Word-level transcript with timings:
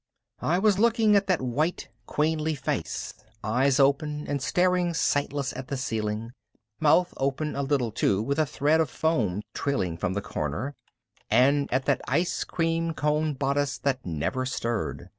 I 0.41 0.57
was 0.57 0.79
looking 0.79 1.15
at 1.15 1.27
that 1.27 1.43
white 1.43 1.89
queenly 2.07 2.55
face, 2.55 3.13
eyes 3.43 3.79
open 3.79 4.25
and 4.27 4.41
staring 4.41 4.95
sightless 4.95 5.53
at 5.53 5.67
the 5.67 5.77
ceiling, 5.77 6.31
mouth 6.79 7.13
open 7.17 7.55
a 7.55 7.61
little 7.61 7.91
too 7.91 8.19
with 8.23 8.39
a 8.39 8.47
thread 8.47 8.81
of 8.81 8.89
foam 8.89 9.43
trailing 9.53 9.97
from 9.97 10.13
the 10.13 10.21
corner, 10.23 10.73
and 11.29 11.71
at 11.71 11.85
that 11.85 12.01
ice 12.07 12.43
cream 12.43 12.95
cone 12.95 13.35
bodice 13.35 13.77
that 13.77 14.03
never 14.03 14.43
stirred. 14.43 15.09